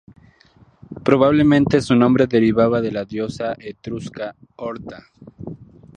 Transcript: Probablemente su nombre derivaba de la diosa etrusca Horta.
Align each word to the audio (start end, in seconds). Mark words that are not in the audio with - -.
Probablemente 1.03 1.79
su 1.79 1.95
nombre 1.95 2.25
derivaba 2.25 2.81
de 2.81 2.91
la 2.91 3.05
diosa 3.05 3.53
etrusca 3.59 4.35
Horta. 4.55 5.03